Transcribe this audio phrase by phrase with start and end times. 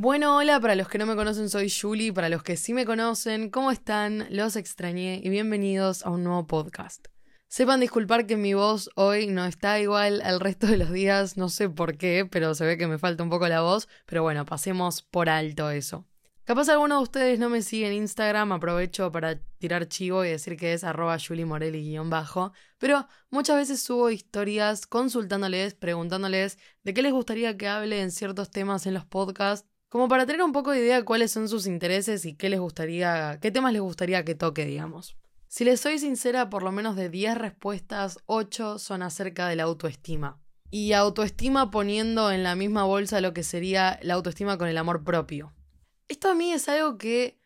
[0.00, 2.86] Bueno, hola, para los que no me conocen soy Julie, para los que sí me
[2.86, 4.28] conocen, ¿cómo están?
[4.30, 7.08] Los extrañé y bienvenidos a un nuevo podcast.
[7.48, 11.48] Sepan disculpar que mi voz hoy no está igual al resto de los días, no
[11.48, 14.44] sé por qué, pero se ve que me falta un poco la voz, pero bueno,
[14.46, 16.06] pasemos por alto eso.
[16.48, 20.56] Capaz alguno de ustedes no me sigue en Instagram, aprovecho para tirar chivo y decir
[20.56, 21.18] que es arroba
[22.04, 28.10] bajo pero muchas veces subo historias consultándoles, preguntándoles de qué les gustaría que hable en
[28.10, 31.48] ciertos temas en los podcasts, como para tener un poco de idea de cuáles son
[31.48, 35.16] sus intereses y qué les gustaría, qué temas les gustaría que toque, digamos.
[35.48, 39.62] Si les soy sincera, por lo menos de 10 respuestas, 8 son acerca de la
[39.62, 40.38] autoestima.
[40.70, 45.04] Y autoestima poniendo en la misma bolsa lo que sería la autoestima con el amor
[45.04, 45.54] propio.
[46.06, 47.40] Esto a mí es algo que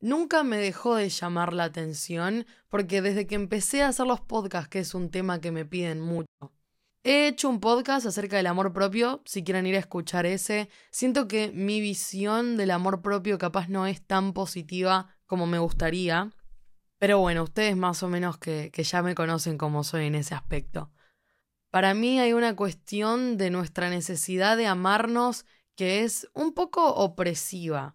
[0.00, 4.68] nunca me dejó de llamar la atención, porque desde que empecé a hacer los podcasts,
[4.68, 6.52] que es un tema que me piden mucho,
[7.08, 10.68] he hecho un podcast acerca del amor propio, si quieren ir a escuchar ese.
[10.90, 16.32] Siento que mi visión del amor propio capaz no es tan positiva como me gustaría.
[16.98, 20.34] Pero bueno, ustedes más o menos que, que ya me conocen como soy en ese
[20.34, 20.90] aspecto.
[21.70, 27.94] Para mí hay una cuestión de nuestra necesidad de amarnos que es un poco opresiva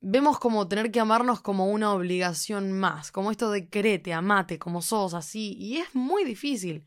[0.00, 4.82] vemos como tener que amarnos como una obligación más, como esto de querete, amate, como
[4.82, 6.86] sos, así, y es muy difícil.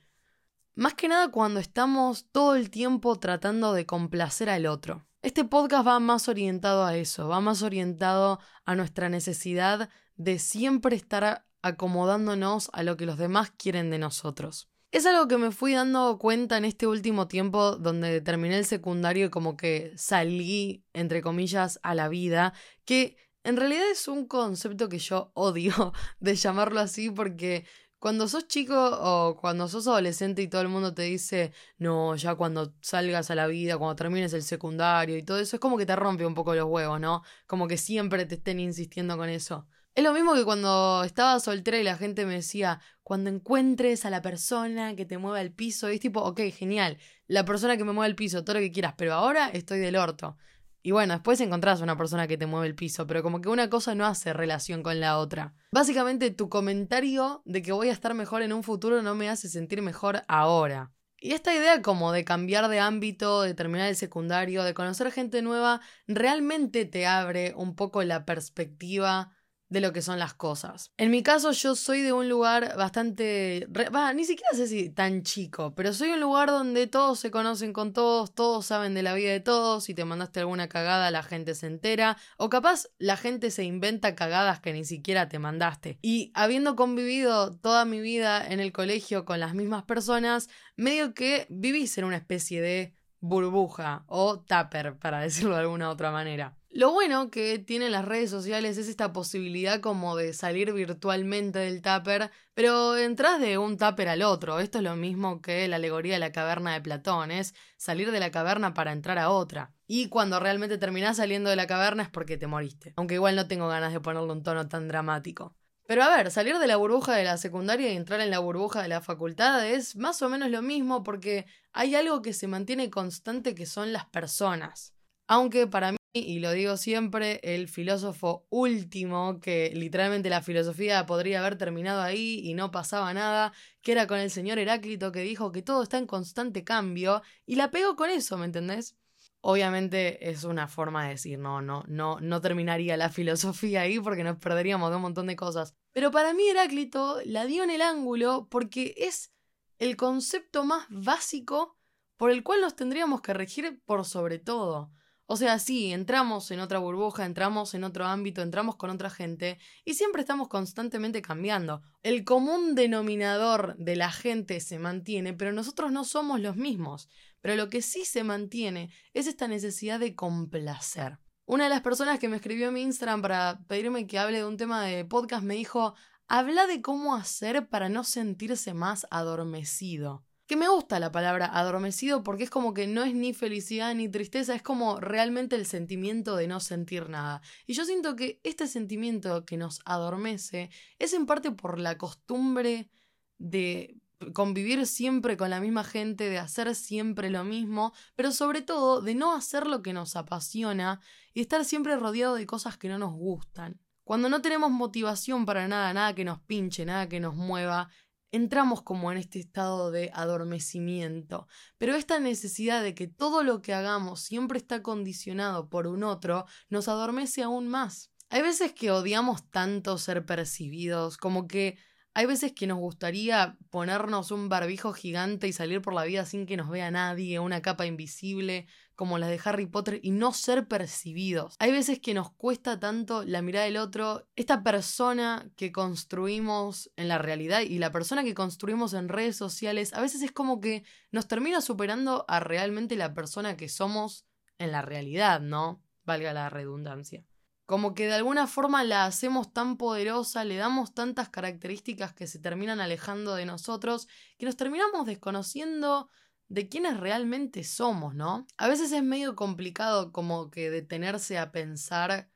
[0.75, 5.05] Más que nada cuando estamos todo el tiempo tratando de complacer al otro.
[5.22, 10.95] Este podcast va más orientado a eso, va más orientado a nuestra necesidad de siempre
[10.95, 14.69] estar acomodándonos a lo que los demás quieren de nosotros.
[14.91, 19.25] Es algo que me fui dando cuenta en este último tiempo donde terminé el secundario
[19.25, 22.53] y como que salí, entre comillas, a la vida,
[22.85, 25.91] que en realidad es un concepto que yo odio
[26.22, 27.66] de llamarlo así porque
[28.02, 32.33] cuando sos chico o cuando sos adolescente y todo el mundo te dice, no, ya
[32.33, 35.85] cuando salgas a la vida, cuando termines el secundario y todo eso, es como que
[35.85, 37.22] te rompe un poco los huevos, ¿no?
[37.45, 39.67] Como que siempre te estén insistiendo con eso.
[39.94, 44.09] Es lo mismo que cuando estaba soltera y la gente me decía, cuando encuentres a
[44.09, 46.97] la persona que te mueva el piso, es tipo, ok, genial,
[47.28, 49.95] la persona que me mueve el piso, todo lo que quieras, pero ahora estoy del
[49.95, 50.38] orto.
[50.84, 53.69] Y bueno, después encontrás una persona que te mueve el piso, pero como que una
[53.69, 55.53] cosa no hace relación con la otra.
[55.72, 59.47] Básicamente tu comentario de que voy a estar mejor en un futuro no me hace
[59.47, 60.92] sentir mejor ahora.
[61.24, 65.44] Y esta idea como de cambiar de ámbito, de terminar el secundario, de conocer gente
[65.44, 69.31] nueva, realmente te abre un poco la perspectiva
[69.71, 70.91] de lo que son las cosas.
[70.97, 73.67] En mi caso yo soy de un lugar bastante...
[74.13, 77.93] ni siquiera sé si tan chico, pero soy un lugar donde todos se conocen con
[77.93, 81.55] todos, todos saben de la vida de todos, si te mandaste alguna cagada la gente
[81.55, 85.99] se entera, o capaz la gente se inventa cagadas que ni siquiera te mandaste.
[86.01, 91.47] Y habiendo convivido toda mi vida en el colegio con las mismas personas, medio que
[91.49, 96.57] vivís en una especie de burbuja o tupper, para decirlo de alguna otra manera.
[96.73, 101.81] Lo bueno que tienen las redes sociales es esta posibilidad como de salir virtualmente del
[101.81, 104.57] tupper, pero entras de un tupper al otro.
[104.59, 108.21] Esto es lo mismo que la alegoría de la caverna de Platón, es salir de
[108.21, 109.73] la caverna para entrar a otra.
[109.85, 112.93] Y cuando realmente terminás saliendo de la caverna es porque te moriste.
[112.95, 115.53] Aunque igual no tengo ganas de ponerle un tono tan dramático.
[115.91, 118.81] Pero a ver, salir de la burbuja de la secundaria y entrar en la burbuja
[118.81, 122.90] de la facultad es más o menos lo mismo porque hay algo que se mantiene
[122.90, 124.94] constante que son las personas.
[125.28, 131.41] Aunque para mí y lo digo siempre, el filósofo último, que literalmente la filosofía podría
[131.41, 133.51] haber terminado ahí y no pasaba nada,
[133.81, 137.56] que era con el señor Heráclito que dijo que todo está en constante cambio, y
[137.56, 138.96] la pego con eso, ¿me entendés?
[139.41, 144.24] Obviamente es una forma de decir, no, no, no, no terminaría la filosofía ahí porque
[144.24, 145.74] nos perderíamos de un montón de cosas.
[145.91, 149.31] Pero para mí Heráclito la dio en el ángulo porque es
[149.80, 151.75] el concepto más básico
[152.18, 154.91] por el cual nos tendríamos que regir por sobre todo.
[155.25, 159.59] O sea, sí, entramos en otra burbuja, entramos en otro ámbito, entramos con otra gente
[159.85, 161.81] y siempre estamos constantemente cambiando.
[162.03, 167.07] El común denominador de la gente se mantiene, pero nosotros no somos los mismos.
[167.41, 171.19] Pero lo que sí se mantiene es esta necesidad de complacer.
[171.46, 174.45] Una de las personas que me escribió en mi Instagram para pedirme que hable de
[174.45, 175.95] un tema de podcast me dijo,
[176.27, 182.25] habla de cómo hacer para no sentirse más adormecido que me gusta la palabra adormecido
[182.25, 186.36] porque es como que no es ni felicidad ni tristeza, es como realmente el sentimiento
[186.36, 187.42] de no sentir nada.
[187.68, 190.69] Y yo siento que este sentimiento que nos adormece
[191.00, 192.89] es en parte por la costumbre
[193.38, 194.00] de
[194.33, 199.15] convivir siempre con la misma gente, de hacer siempre lo mismo, pero sobre todo de
[199.15, 201.01] no hacer lo que nos apasiona
[201.33, 203.79] y estar siempre rodeado de cosas que no nos gustan.
[204.03, 207.89] Cuando no tenemos motivación para nada, nada que nos pinche, nada que nos mueva,
[208.31, 211.47] entramos como en este estado de adormecimiento.
[211.77, 216.45] Pero esta necesidad de que todo lo que hagamos siempre está condicionado por un otro
[216.69, 218.12] nos adormece aún más.
[218.29, 221.77] Hay veces que odiamos tanto ser percibidos, como que
[222.13, 226.46] hay veces que nos gustaría ponernos un barbijo gigante y salir por la vida sin
[226.46, 230.68] que nos vea nadie, una capa invisible como la de Harry Potter y no ser
[230.68, 231.56] percibidos.
[231.60, 237.08] Hay veces que nos cuesta tanto la mirada del otro, esta persona que construimos en
[237.08, 240.84] la realidad y la persona que construimos en redes sociales, a veces es como que
[241.12, 244.25] nos termina superando a realmente la persona que somos
[244.58, 245.81] en la realidad, ¿no?
[246.04, 247.25] Valga la redundancia.
[247.71, 252.38] Como que de alguna forma la hacemos tan poderosa, le damos tantas características que se
[252.38, 256.09] terminan alejando de nosotros, que nos terminamos desconociendo
[256.50, 258.45] de quiénes realmente somos, ¿no?
[258.57, 262.29] A veces es medio complicado como que detenerse a pensar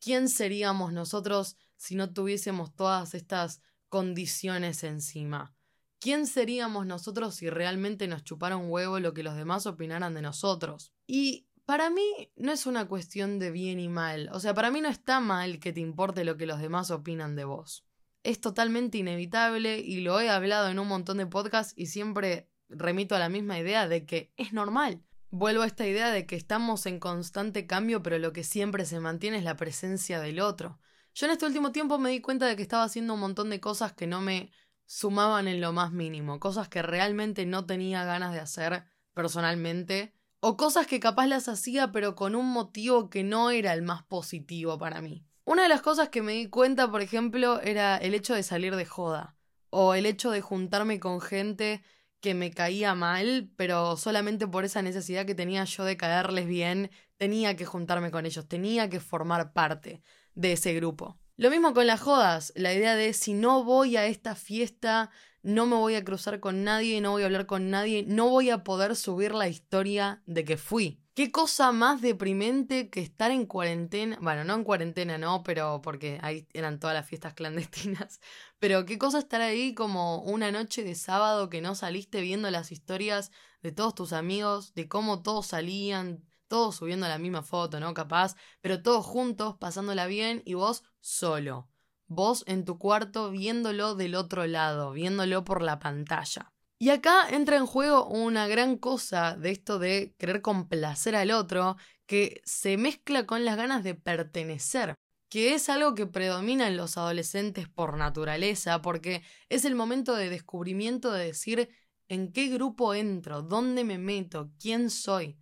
[0.00, 5.54] quién seríamos nosotros si no tuviésemos todas estas condiciones encima.
[6.00, 10.22] ¿Quién seríamos nosotros si realmente nos chupara un huevo lo que los demás opinaran de
[10.22, 10.92] nosotros?
[11.06, 14.28] Y para mí no es una cuestión de bien y mal.
[14.32, 17.36] O sea, para mí no está mal que te importe lo que los demás opinan
[17.36, 17.86] de vos.
[18.24, 23.14] Es totalmente inevitable y lo he hablado en un montón de podcasts y siempre remito
[23.14, 25.04] a la misma idea de que es normal.
[25.30, 28.98] Vuelvo a esta idea de que estamos en constante cambio, pero lo que siempre se
[28.98, 30.80] mantiene es la presencia del otro.
[31.14, 33.60] Yo en este último tiempo me di cuenta de que estaba haciendo un montón de
[33.60, 34.50] cosas que no me
[34.86, 40.56] sumaban en lo más mínimo, cosas que realmente no tenía ganas de hacer personalmente o
[40.56, 44.78] cosas que capaz las hacía pero con un motivo que no era el más positivo
[44.78, 45.24] para mí.
[45.44, 48.76] Una de las cosas que me di cuenta, por ejemplo, era el hecho de salir
[48.76, 49.36] de joda,
[49.70, 51.82] o el hecho de juntarme con gente
[52.20, 56.90] que me caía mal, pero solamente por esa necesidad que tenía yo de caerles bien,
[57.16, 60.02] tenía que juntarme con ellos, tenía que formar parte
[60.34, 61.18] de ese grupo.
[61.40, 65.08] Lo mismo con las jodas, la idea de si no voy a esta fiesta,
[65.42, 68.50] no me voy a cruzar con nadie, no voy a hablar con nadie, no voy
[68.50, 71.00] a poder subir la historia de que fui.
[71.14, 76.18] Qué cosa más deprimente que estar en cuarentena, bueno, no en cuarentena, no, pero porque
[76.20, 78.20] ahí eran todas las fiestas clandestinas,
[78.58, 82.70] pero qué cosa estar ahí como una noche de sábado que no saliste viendo las
[82.70, 83.32] historias
[83.62, 87.94] de todos tus amigos, de cómo todos salían, todos subiendo la misma foto, ¿no?
[87.94, 91.70] Capaz, pero todos juntos, pasándola bien y vos solo
[92.10, 96.52] vos en tu cuarto viéndolo del otro lado, viéndolo por la pantalla.
[96.78, 101.76] Y acá entra en juego una gran cosa de esto de querer complacer al otro,
[102.06, 104.96] que se mezcla con las ganas de pertenecer,
[105.28, 110.30] que es algo que predomina en los adolescentes por naturaleza, porque es el momento de
[110.30, 111.68] descubrimiento de decir
[112.08, 115.38] en qué grupo entro, dónde me meto, quién soy.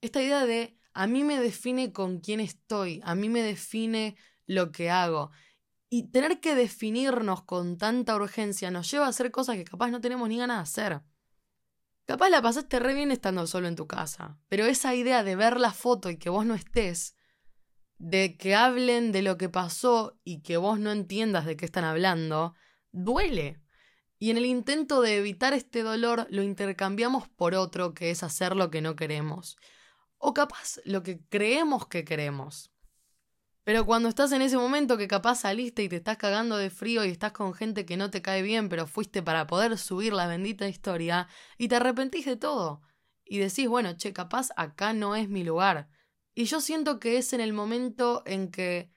[0.00, 4.16] Esta idea de a mí me define con quién estoy, a mí me define
[4.46, 5.30] lo que hago.
[5.90, 10.00] Y tener que definirnos con tanta urgencia nos lleva a hacer cosas que capaz no
[10.00, 11.02] tenemos ni ganas de hacer.
[12.04, 15.60] Capaz la pasaste re bien estando solo en tu casa, pero esa idea de ver
[15.60, 17.14] la foto y que vos no estés,
[17.98, 21.84] de que hablen de lo que pasó y que vos no entiendas de qué están
[21.84, 22.54] hablando,
[22.92, 23.60] duele.
[24.18, 28.56] Y en el intento de evitar este dolor lo intercambiamos por otro que es hacer
[28.56, 29.58] lo que no queremos.
[30.18, 32.70] O capaz lo que creemos que queremos.
[33.64, 37.04] Pero cuando estás en ese momento que capaz saliste y te estás cagando de frío
[37.04, 40.26] y estás con gente que no te cae bien, pero fuiste para poder subir la
[40.26, 41.28] bendita historia
[41.58, 42.80] y te arrepentís de todo.
[43.24, 45.90] Y decís, bueno, che, capaz acá no es mi lugar.
[46.34, 48.90] Y yo siento que es en el momento en que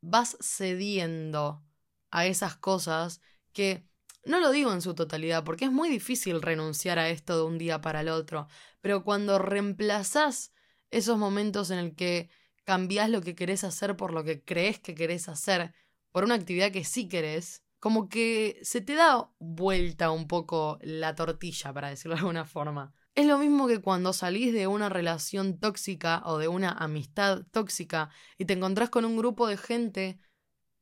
[0.00, 1.62] vas cediendo
[2.10, 3.20] a esas cosas
[3.52, 3.88] que
[4.24, 7.58] no lo digo en su totalidad, porque es muy difícil renunciar a esto de un
[7.58, 8.48] día para el otro,
[8.80, 10.52] pero cuando reemplazás
[10.96, 12.30] esos momentos en el que
[12.64, 15.74] cambiás lo que querés hacer por lo que crees que querés hacer,
[16.10, 21.14] por una actividad que sí querés, como que se te da vuelta un poco la
[21.14, 22.94] tortilla, para decirlo de alguna forma.
[23.14, 28.10] Es lo mismo que cuando salís de una relación tóxica o de una amistad tóxica
[28.38, 30.18] y te encontrás con un grupo de gente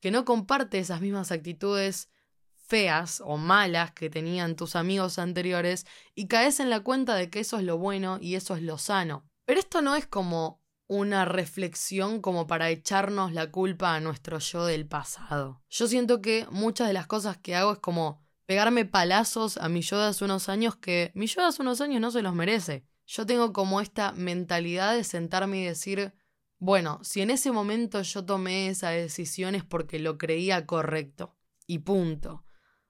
[0.01, 2.09] que no comparte esas mismas actitudes
[2.55, 7.41] feas o malas que tenían tus amigos anteriores y caes en la cuenta de que
[7.41, 9.29] eso es lo bueno y eso es lo sano.
[9.45, 14.67] Pero esto no es como una reflexión como para echarnos la culpa a nuestro yo
[14.67, 15.63] del pasado.
[15.69, 19.81] Yo siento que muchas de las cosas que hago es como pegarme palazos a mi
[19.81, 22.35] yo de hace unos años que mi yo de hace unos años no se los
[22.35, 22.85] merece.
[23.07, 26.15] Yo tengo como esta mentalidad de sentarme y decir,
[26.59, 31.37] bueno, si en ese momento yo tomé esa decisión es porque lo creía correcto.
[31.67, 32.45] Y punto.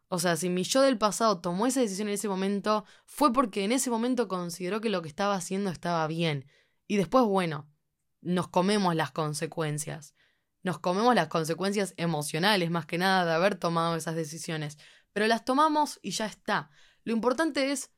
[0.08, 3.64] O sea, si mi yo del pasado tomó esa decisión en ese momento, fue porque
[3.64, 6.46] en ese momento consideró que lo que estaba haciendo estaba bien.
[6.86, 7.68] Y después, bueno,
[8.20, 10.14] nos comemos las consecuencias.
[10.62, 14.78] Nos comemos las consecuencias emocionales, más que nada, de haber tomado esas decisiones.
[15.12, 16.70] pero las tomamos y ya está.
[17.04, 17.92] Lo importante es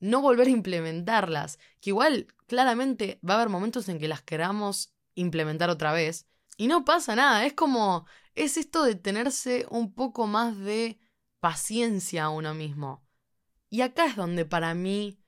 [0.00, 4.92] no volver a implementarlas, que igual claramente va a haber momentos en que las queramos
[5.14, 10.26] implementar otra vez y no pasa nada, es como es esto de tenerse un poco
[10.26, 10.98] más de
[11.46, 13.06] paciencia a uno mismo.
[13.70, 15.22] Y acá es donde para mí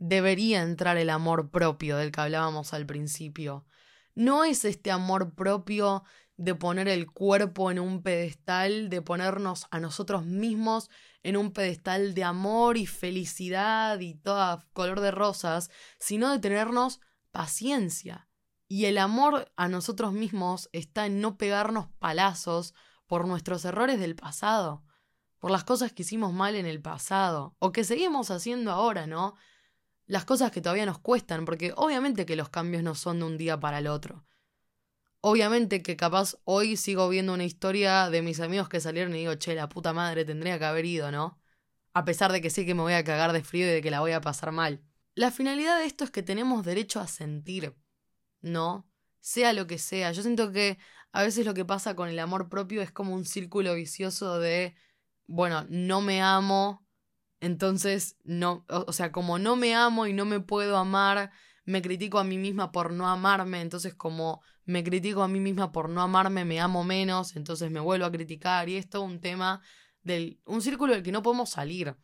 [0.00, 3.66] debería entrar el amor propio del que hablábamos al principio.
[4.16, 6.02] No es este amor propio
[6.36, 10.90] de poner el cuerpo en un pedestal, de ponernos a nosotros mismos
[11.22, 16.98] en un pedestal de amor y felicidad y toda color de rosas, sino de tenernos
[17.30, 18.28] paciencia.
[18.66, 22.74] Y el amor a nosotros mismos está en no pegarnos palazos
[23.06, 24.82] por nuestros errores del pasado,
[25.40, 29.34] por las cosas que hicimos mal en el pasado, o que seguimos haciendo ahora, ¿no?
[30.06, 33.38] Las cosas que todavía nos cuestan, porque obviamente que los cambios no son de un
[33.38, 34.24] día para el otro.
[35.22, 39.34] Obviamente que capaz hoy sigo viendo una historia de mis amigos que salieron y digo,
[39.34, 41.40] che, la puta madre tendría que haber ido, ¿no?
[41.94, 43.90] A pesar de que sí que me voy a cagar de frío y de que
[43.90, 44.82] la voy a pasar mal.
[45.14, 47.74] La finalidad de esto es que tenemos derecho a sentir,
[48.40, 48.88] ¿no?
[49.20, 50.12] Sea lo que sea.
[50.12, 50.78] Yo siento que
[51.12, 54.74] a veces lo que pasa con el amor propio es como un círculo vicioso de,
[55.30, 56.84] bueno, no me amo,
[57.40, 61.30] entonces no, o sea, como no me amo y no me puedo amar,
[61.64, 65.70] me critico a mí misma por no amarme, entonces como me critico a mí misma
[65.70, 69.20] por no amarme, me amo menos, entonces me vuelvo a criticar y esto es un
[69.20, 69.62] tema
[70.02, 71.96] del un círculo del que no podemos salir.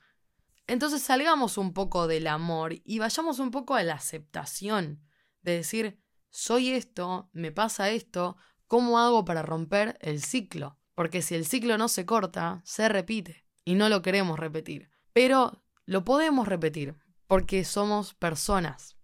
[0.69, 5.03] Entonces salgamos un poco del amor y vayamos un poco a la aceptación,
[5.43, 8.37] de decir, soy esto, me pasa esto,
[8.69, 10.79] ¿cómo hago para romper el ciclo?
[10.97, 14.91] Porque si el ciclo no se corta, se repite y no lo queremos repetir.
[15.13, 16.97] Pero lo podemos repetir
[17.29, 18.97] porque somos personas.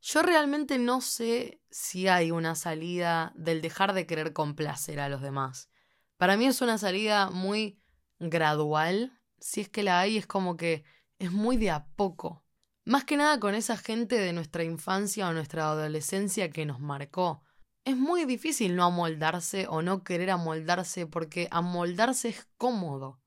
[0.00, 5.22] Yo realmente no sé si hay una salida del dejar de querer complacer a los
[5.22, 5.70] demás.
[6.18, 7.80] Para mí es una salida muy
[8.18, 9.18] gradual.
[9.40, 10.84] Si es que la hay, es como que
[11.18, 12.44] es muy de a poco.
[12.84, 17.42] Más que nada con esa gente de nuestra infancia o nuestra adolescencia que nos marcó.
[17.88, 23.18] Es muy difícil no amoldarse o no querer amoldarse porque amoldarse es cómodo.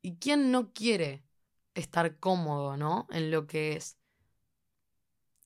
[0.00, 1.26] ¿Y quién no quiere
[1.74, 3.06] estar cómodo, no?
[3.10, 3.98] En lo que es.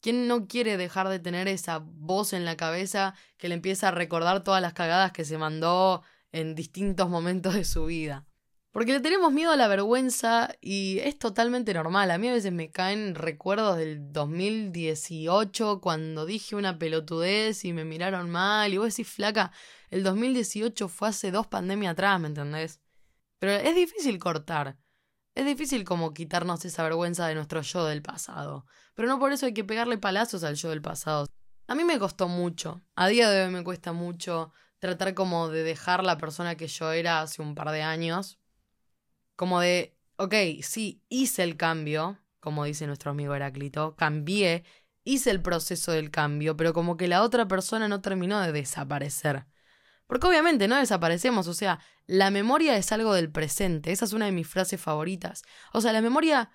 [0.00, 3.90] ¿Quién no quiere dejar de tener esa voz en la cabeza que le empieza a
[3.90, 8.28] recordar todas las cagadas que se mandó en distintos momentos de su vida?
[8.73, 12.11] Porque le tenemos miedo a la vergüenza y es totalmente normal.
[12.11, 17.85] A mí a veces me caen recuerdos del 2018 cuando dije una pelotudez y me
[17.85, 19.52] miraron mal y vos decís, flaca,
[19.91, 22.81] el 2018 fue hace dos pandemias atrás, ¿me entendés?
[23.38, 24.79] Pero es difícil cortar.
[25.35, 29.47] Es difícil como quitarnos esa vergüenza de nuestro yo del pasado, pero no por eso
[29.47, 31.26] hay que pegarle palazos al yo del pasado.
[31.67, 35.62] A mí me costó mucho, a día de hoy me cuesta mucho tratar como de
[35.62, 38.42] dejar la persona que yo era hace un par de años,
[39.37, 44.65] como de, ok, sí, hice el cambio, como dice nuestro amigo Heráclito, cambié,
[45.05, 49.47] hice el proceso del cambio, pero como que la otra persona no terminó de desaparecer.
[50.07, 54.27] Porque obviamente no desaparecemos, o sea, la memoria es algo del presente, esa es una
[54.27, 55.43] de mis frases favoritas.
[55.73, 56.51] O sea, la memoria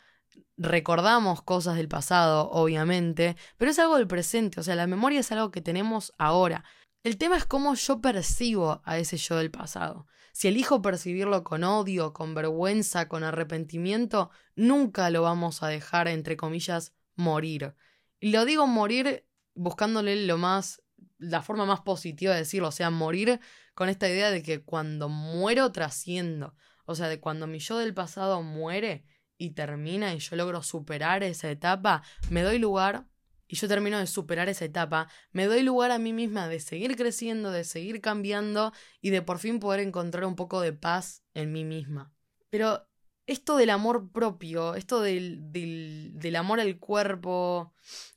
[0.57, 5.31] recordamos cosas del pasado, obviamente, pero es algo del presente, o sea, la memoria es
[5.31, 6.63] algo que tenemos ahora.
[7.03, 10.07] El tema es cómo yo percibo a ese yo del pasado.
[10.38, 16.38] Si elijo percibirlo con odio, con vergüenza, con arrepentimiento, nunca lo vamos a dejar, entre
[16.38, 17.74] comillas, morir.
[18.20, 19.25] Y lo digo morir
[19.56, 20.84] buscándole lo más
[21.17, 23.39] la forma más positiva de decirlo, o sea, morir
[23.74, 26.53] con esta idea de que cuando muero trasciendo,
[26.86, 29.06] o sea, de cuando mi yo del pasado muere
[29.39, 33.08] y termina y yo logro superar esa etapa, me doy lugar
[33.48, 36.96] y yo termino de superar esa etapa, me doy lugar a mí misma de seguir
[36.96, 41.51] creciendo, de seguir cambiando y de por fin poder encontrar un poco de paz en
[41.51, 42.12] mí misma.
[42.50, 42.88] Pero
[43.25, 47.74] esto del amor propio, esto del, del, del amor al cuerpo,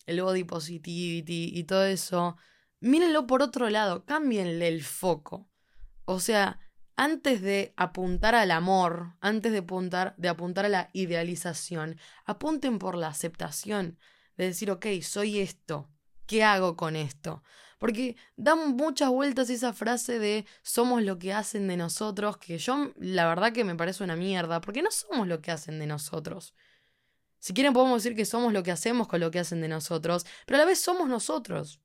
[0.07, 2.37] el body positivity y todo eso,
[2.81, 5.49] mírenlo por otro lado, cámbienle el foco.
[6.05, 6.61] O sea,
[6.97, 12.97] antes de apuntar al amor, antes de apuntar, de apuntar a la idealización, apunten por
[12.97, 13.99] la aceptación,
[14.42, 15.88] de decir, ok, soy esto,
[16.26, 17.42] ¿qué hago con esto?
[17.78, 22.92] Porque dan muchas vueltas esa frase de somos lo que hacen de nosotros, que yo
[22.97, 26.54] la verdad que me parece una mierda, porque no somos lo que hacen de nosotros.
[27.38, 30.26] Si quieren podemos decir que somos lo que hacemos con lo que hacen de nosotros,
[30.47, 31.80] pero a la vez somos nosotros.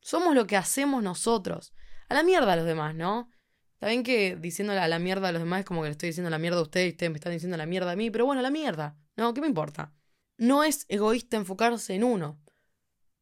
[0.00, 1.72] Somos lo que hacemos nosotros.
[2.08, 3.30] A la mierda a los demás, ¿no?
[3.74, 6.08] Está bien que diciéndole a la mierda a los demás es como que le estoy
[6.08, 8.26] diciendo la mierda a ustedes y ustedes me están diciendo la mierda a mí, pero
[8.26, 8.96] bueno, a la mierda.
[9.16, 9.92] No, ¿qué me importa?
[10.36, 12.40] No es egoísta enfocarse en uno.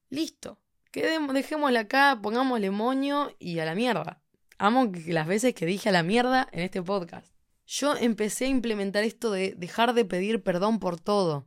[0.08, 0.58] Listo.
[0.90, 4.22] Quedemos, dejémosle acá, pongámosle moño y a la mierda.
[4.58, 7.32] Amo las veces que dije a la mierda en este podcast.
[7.66, 11.46] yo empecé a implementar esto de dejar de pedir perdón por todo.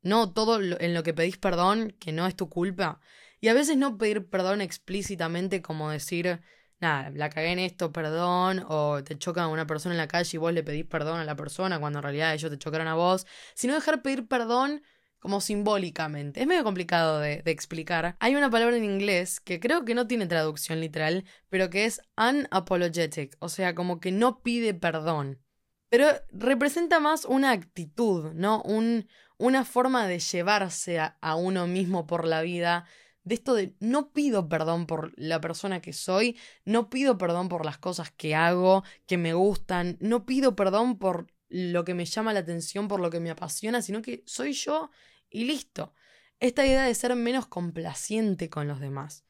[0.00, 3.00] No todo en lo que pedís perdón, que no es tu culpa.
[3.40, 6.40] Y a veces no pedir perdón explícitamente como decir,
[6.80, 10.38] nada, la cagué en esto, perdón, o te choca una persona en la calle y
[10.38, 13.26] vos le pedís perdón a la persona cuando en realidad ellos te chocaron a vos,
[13.54, 14.82] sino dejar pedir perdón
[15.18, 16.40] como simbólicamente.
[16.40, 18.16] Es medio complicado de, explicar.
[18.20, 22.00] Hay una palabra en inglés que creo que no tiene traducción literal, pero que es
[22.16, 25.40] unapologetic, o sea, como que no pide perdón.
[25.88, 28.62] Pero representa más una actitud, ¿no?
[28.62, 32.86] Un, una forma de llevarse a uno mismo por la vida
[33.26, 37.66] de esto de no pido perdón por la persona que soy, no pido perdón por
[37.66, 42.32] las cosas que hago, que me gustan, no pido perdón por lo que me llama
[42.32, 44.90] la atención, por lo que me apasiona, sino que soy yo
[45.28, 45.92] y listo.
[46.38, 49.24] Esta idea de ser menos complaciente con los demás,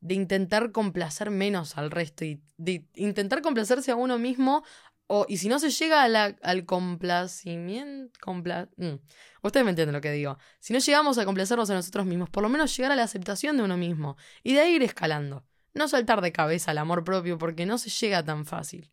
[0.00, 4.64] de intentar complacer menos al resto y de intentar complacerse a uno mismo
[5.08, 8.32] o, y si no se llega al complacimiento.
[8.34, 9.00] Mm,
[9.42, 10.38] ustedes me entienden lo que digo.
[10.60, 13.56] Si no llegamos a complacernos a nosotros mismos, por lo menos llegar a la aceptación
[13.56, 14.18] de uno mismo.
[14.42, 15.46] Y de ahí ir escalando.
[15.72, 18.92] No saltar de cabeza al amor propio porque no se llega tan fácil.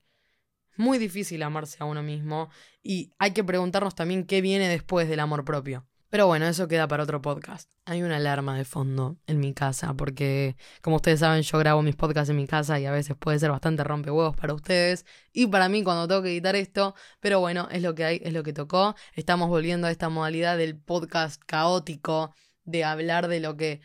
[0.77, 2.49] Muy difícil amarse a uno mismo.
[2.81, 5.85] Y hay que preguntarnos también qué viene después del amor propio.
[6.15, 7.69] Pero bueno, eso queda para otro podcast.
[7.83, 11.97] Hay una alarma de fondo en mi casa porque, como ustedes saben, yo grabo mis
[11.97, 15.67] podcasts en mi casa y a veces puede ser bastante rompehuevos para ustedes y para
[15.67, 16.95] mí cuando tengo que editar esto.
[17.19, 18.95] Pero bueno, es lo que hay, es lo que tocó.
[19.11, 23.81] Estamos volviendo a esta modalidad del podcast caótico, de hablar de lo que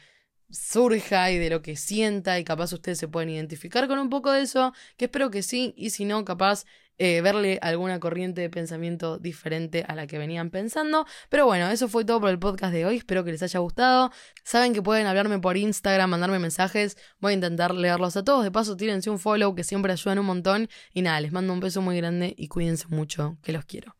[0.50, 4.30] surja y de lo que sienta y capaz ustedes se pueden identificar con un poco
[4.30, 6.64] de eso, que espero que sí, y si no, capaz
[7.02, 11.06] eh, verle alguna corriente de pensamiento diferente a la que venían pensando.
[11.30, 12.98] Pero bueno, eso fue todo por el podcast de hoy.
[12.98, 14.12] Espero que les haya gustado.
[14.44, 16.98] Saben que pueden hablarme por Instagram, mandarme mensajes.
[17.18, 18.44] Voy a intentar leerlos a todos.
[18.44, 20.68] De paso, tírense un follow que siempre ayudan un montón.
[20.92, 23.99] Y nada, les mando un beso muy grande y cuídense mucho, que los quiero.